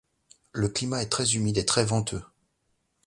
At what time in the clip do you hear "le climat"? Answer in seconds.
0.53-1.03